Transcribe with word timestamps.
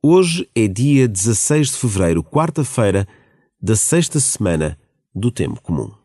Hoje 0.00 0.48
é 0.54 0.68
dia 0.68 1.08
16 1.08 1.72
de 1.72 1.76
fevereiro, 1.76 2.22
quarta-feira 2.22 3.04
da 3.60 3.74
sexta 3.74 4.20
semana 4.20 4.78
do 5.12 5.28
Tempo 5.28 5.60
Comum. 5.60 5.97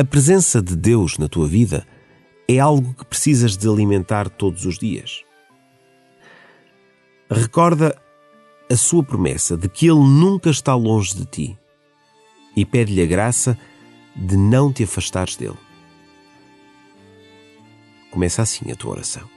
A 0.00 0.04
presença 0.04 0.62
de 0.62 0.74
Deus 0.74 1.18
na 1.18 1.28
tua 1.28 1.46
vida 1.46 1.86
é 2.48 2.58
algo 2.58 2.94
que 2.94 3.04
precisas 3.04 3.54
de 3.54 3.68
alimentar 3.68 4.30
todos 4.30 4.64
os 4.64 4.78
dias. 4.78 5.22
Recorda 7.30 8.00
a 8.72 8.76
sua 8.76 9.04
promessa 9.04 9.58
de 9.58 9.68
que 9.68 9.88
Ele 9.88 10.00
nunca 10.00 10.48
está 10.48 10.74
longe 10.74 11.14
de 11.14 11.26
ti 11.26 11.58
e 12.56 12.64
pede-lhe 12.64 13.02
a 13.02 13.06
graça 13.06 13.58
de 14.16 14.38
não 14.38 14.72
te 14.72 14.84
afastares 14.84 15.36
dele. 15.36 15.58
Começa 18.10 18.40
assim 18.40 18.72
a 18.72 18.76
tua 18.76 18.92
oração. 18.92 19.28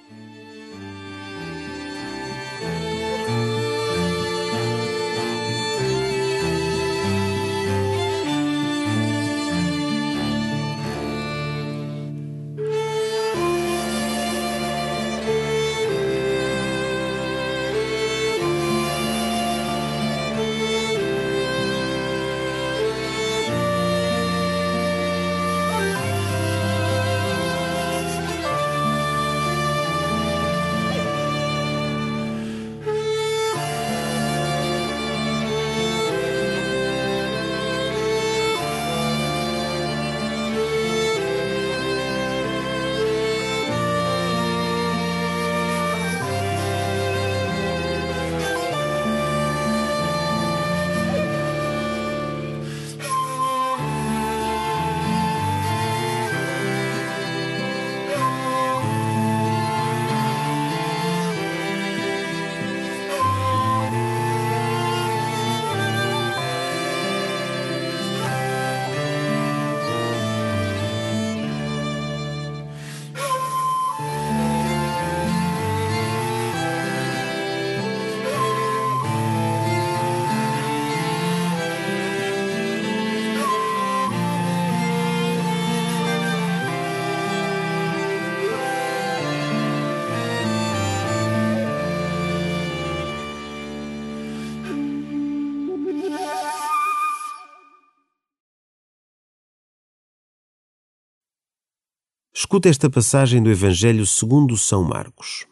Escuta 102.36 102.68
esta 102.68 102.90
passagem 102.90 103.44
do 103.44 103.52
Evangelho 103.52 104.08
segundo 104.08 104.58
São 104.58 104.84
Marcos. 104.84 105.46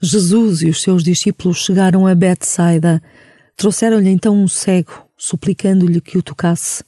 Jesus 0.00 0.62
e 0.62 0.70
os 0.70 0.80
seus 0.80 1.04
discípulos 1.04 1.58
chegaram 1.58 2.06
a 2.06 2.14
Betsaida. 2.14 3.02
Trouxeram-lhe 3.56 4.08
então 4.08 4.34
um 4.34 4.48
cego, 4.48 5.06
suplicando-lhe 5.18 6.00
que 6.00 6.16
o 6.16 6.22
tocasse. 6.22 6.82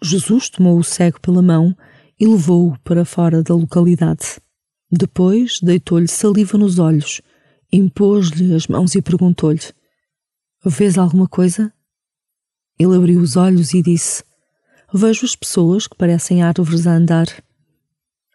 Jesus 0.00 0.48
tomou 0.48 0.78
o 0.78 0.84
cego 0.84 1.20
pela 1.20 1.42
mão 1.42 1.76
e 2.18 2.28
levou-o 2.28 2.78
para 2.84 3.04
fora 3.04 3.42
da 3.42 3.54
localidade. 3.56 4.38
Depois 4.88 5.58
deitou-lhe 5.60 6.06
saliva 6.06 6.56
nos 6.56 6.78
olhos, 6.78 7.20
impôs-lhe 7.72 8.54
as 8.54 8.68
mãos 8.68 8.94
e 8.94 9.02
perguntou-lhe: 9.02 9.72
Vês 10.64 10.96
alguma 10.96 11.26
coisa? 11.26 11.72
Ele 12.78 12.94
abriu 12.94 13.20
os 13.20 13.34
olhos 13.34 13.74
e 13.74 13.82
disse: 13.82 14.22
vejo 14.96 15.26
as 15.26 15.34
pessoas 15.34 15.88
que 15.88 15.96
parecem 15.96 16.42
árvores 16.42 16.86
a 16.86 16.92
andar. 16.92 17.26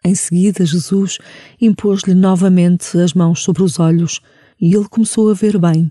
Em 0.04 0.14
seguida, 0.14 0.64
Jesus 0.64 1.18
impôs-lhe 1.60 2.14
novamente 2.14 2.98
as 2.98 3.14
mãos 3.14 3.42
sobre 3.42 3.62
os 3.62 3.78
olhos 3.78 4.20
e 4.60 4.74
ele 4.74 4.88
começou 4.88 5.30
a 5.30 5.34
ver 5.34 5.58
bem. 5.58 5.90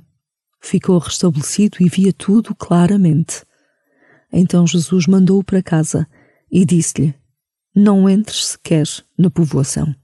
Ficou 0.61 0.99
restabelecido 0.99 1.77
e 1.79 1.89
via 1.89 2.13
tudo 2.13 2.53
claramente. 2.53 3.43
Então 4.31 4.67
Jesus 4.67 5.07
mandou-o 5.07 5.43
para 5.43 5.63
casa 5.63 6.07
e 6.51 6.63
disse-lhe: 6.65 7.15
Não 7.75 8.07
entres 8.07 8.47
sequer 8.47 8.85
na 9.17 9.29
povoação. 9.29 9.95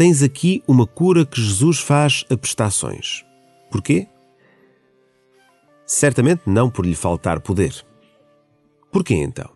Tens 0.00 0.22
aqui 0.22 0.64
uma 0.66 0.86
cura 0.86 1.26
que 1.26 1.38
Jesus 1.38 1.78
faz 1.78 2.24
a 2.30 2.34
prestações. 2.34 3.22
Porquê? 3.70 4.08
Certamente 5.84 6.40
não 6.46 6.70
por 6.70 6.86
lhe 6.86 6.94
faltar 6.94 7.38
poder. 7.38 7.84
Porquê 8.90 9.12
então? 9.16 9.50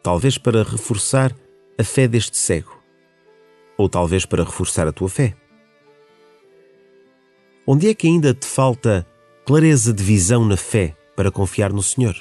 Talvez 0.00 0.38
para 0.38 0.62
reforçar 0.62 1.34
a 1.76 1.82
fé 1.82 2.06
deste 2.06 2.36
cego. 2.36 2.80
ou 3.76 3.88
talvez 3.88 4.24
para 4.24 4.44
reforçar 4.44 4.86
a 4.86 4.92
tua 4.92 5.08
fé? 5.08 5.36
Onde 7.66 7.88
é 7.88 7.94
que 7.96 8.06
ainda 8.06 8.32
te 8.32 8.46
falta 8.46 9.04
clareza 9.44 9.92
de 9.92 10.04
visão 10.04 10.44
na 10.44 10.56
fé 10.56 10.96
para 11.16 11.32
confiar 11.32 11.72
no 11.72 11.82
Senhor? 11.82 12.14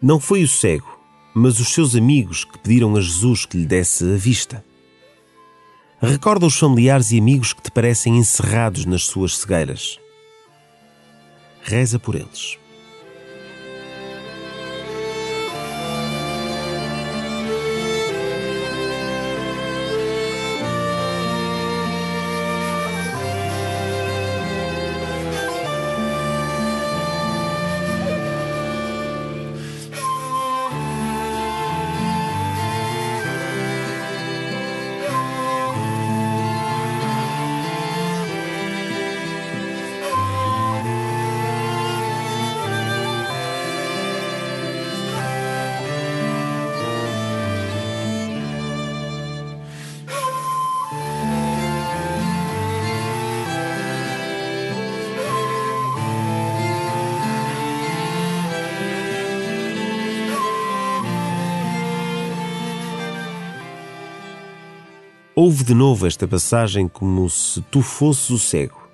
Não 0.00 0.20
foi 0.20 0.42
o 0.42 0.48
cego, 0.48 0.98
mas 1.34 1.58
os 1.58 1.68
seus 1.68 1.96
amigos 1.96 2.44
que 2.44 2.58
pediram 2.58 2.94
a 2.96 3.00
Jesus 3.00 3.46
que 3.46 3.56
lhe 3.56 3.66
desse 3.66 4.04
a 4.04 4.16
vista. 4.16 4.64
Recorda 6.00 6.44
os 6.44 6.58
familiares 6.58 7.10
e 7.10 7.18
amigos 7.18 7.54
que 7.54 7.62
te 7.62 7.70
parecem 7.70 8.18
encerrados 8.18 8.84
nas 8.84 9.04
suas 9.04 9.38
cegueiras. 9.38 9.98
Reza 11.62 11.98
por 11.98 12.14
eles. 12.14 12.58
Ouve 65.38 65.64
de 65.64 65.74
novo 65.74 66.06
esta 66.06 66.26
passagem 66.26 66.88
como 66.88 67.28
se 67.28 67.60
tu 67.70 67.82
fosses 67.82 68.30
o 68.30 68.38
cego. 68.38 68.88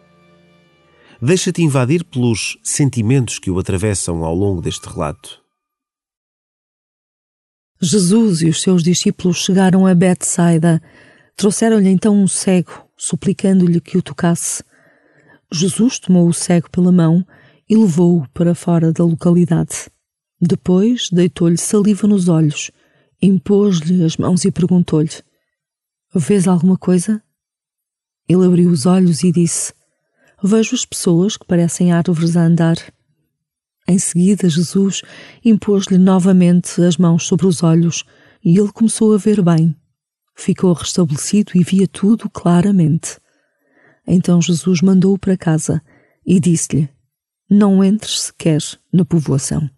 Deixa-te 1.22 1.62
invadir 1.62 2.02
pelos 2.02 2.58
sentimentos 2.64 3.38
que 3.38 3.48
o 3.48 3.60
atravessam 3.60 4.24
ao 4.24 4.34
longo 4.34 4.60
deste 4.60 4.88
relato. 4.88 5.40
Jesus 7.80 8.42
e 8.42 8.48
os 8.48 8.60
seus 8.60 8.82
discípulos 8.82 9.36
chegaram 9.36 9.86
a 9.86 9.94
Betsaida. 9.94 10.82
Trouxeram-lhe 11.36 11.88
então 11.88 12.20
um 12.20 12.26
cego, 12.26 12.88
suplicando-lhe 12.96 13.80
que 13.80 13.96
o 13.96 14.02
tocasse. 14.02 14.64
Jesus 15.52 16.00
tomou 16.00 16.26
o 16.26 16.34
cego 16.34 16.68
pela 16.70 16.90
mão 16.90 17.24
e 17.70 17.76
levou-o 17.76 18.28
para 18.30 18.52
fora 18.52 18.92
da 18.92 19.04
localidade. 19.04 19.88
Depois 20.40 21.08
deitou-lhe 21.08 21.56
saliva 21.56 22.08
nos 22.08 22.28
olhos, 22.28 22.72
impôs-lhe 23.22 24.02
as 24.02 24.16
mãos 24.16 24.44
e 24.44 24.50
perguntou-lhe: 24.50 25.22
Vês 26.14 26.46
alguma 26.46 26.76
coisa? 26.76 27.22
Ele 28.28 28.44
abriu 28.44 28.70
os 28.70 28.84
olhos 28.84 29.22
e 29.22 29.32
disse: 29.32 29.72
Vejo 30.42 30.74
as 30.74 30.84
pessoas 30.84 31.38
que 31.38 31.46
parecem 31.46 31.90
árvores 31.90 32.36
a 32.36 32.42
andar. 32.42 32.76
Em 33.88 33.98
seguida, 33.98 34.46
Jesus 34.48 35.00
impôs-lhe 35.42 35.96
novamente 35.96 36.82
as 36.82 36.98
mãos 36.98 37.26
sobre 37.26 37.46
os 37.46 37.62
olhos 37.62 38.04
e 38.44 38.58
ele 38.58 38.70
começou 38.70 39.14
a 39.14 39.16
ver 39.16 39.42
bem. 39.42 39.74
Ficou 40.34 40.74
restabelecido 40.74 41.52
e 41.54 41.64
via 41.64 41.88
tudo 41.88 42.28
claramente. 42.28 43.18
Então 44.06 44.40
Jesus 44.40 44.82
mandou-o 44.82 45.18
para 45.18 45.36
casa 45.36 45.82
e 46.26 46.38
disse-lhe: 46.38 46.90
Não 47.48 47.82
entres 47.82 48.20
sequer 48.20 48.60
na 48.92 49.04
povoação. 49.04 49.70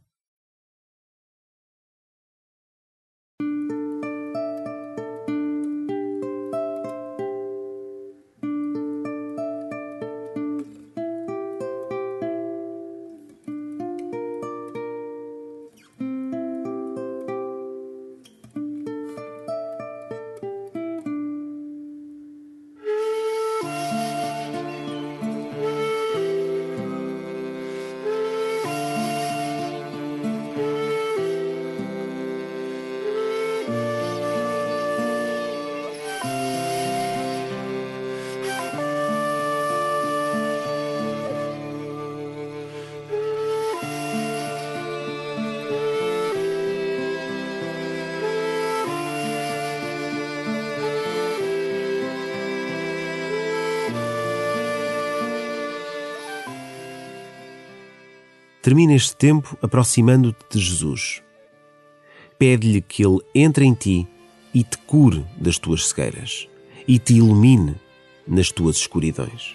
Termina 58.65 58.95
este 58.95 59.15
tempo 59.15 59.59
aproximando-te 59.61 60.43
de 60.51 60.59
Jesus. 60.59 61.23
Pede-lhe 62.39 62.81
que 62.81 63.05
Ele 63.05 63.21
entre 63.35 63.67
em 63.67 63.75
ti 63.75 64.09
e 64.55 64.65
te 64.65 64.79
cure 64.79 65.23
das 65.37 65.59
tuas 65.59 65.87
cegueiras 65.87 66.49
e 66.89 66.99
te 66.99 67.13
ilumine 67.13 67.75
nas 68.27 68.51
tuas 68.51 68.77
escuridões. 68.77 69.55